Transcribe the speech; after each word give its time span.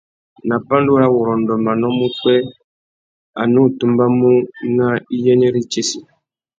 Nà 0.47 0.55
pandúrâwurrôndô 0.67 1.53
manô 1.65 1.87
má 1.97 2.05
upwê, 2.09 2.35
a 3.41 3.43
nù 3.53 3.61
tumbamú 3.77 4.31
nà 4.77 4.87
iyênêritsessi. 5.15 5.99